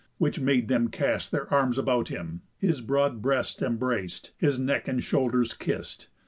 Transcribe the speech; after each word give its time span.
Which 0.17 0.39
made 0.39 0.67
them 0.67 0.87
cast 0.87 1.31
Their 1.31 1.47
arms 1.53 1.77
about 1.77 2.07
him, 2.07 2.41
his 2.57 2.81
broad 2.81 3.21
breast 3.21 3.61
embrac'd, 3.61 4.31
His 4.35 4.57
neck 4.57 4.87
and 4.87 5.03
shoulders 5.03 5.53
kiss'd. 5.53 6.07